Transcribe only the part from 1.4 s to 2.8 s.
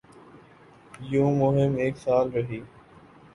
مہم ایک سال رہی۔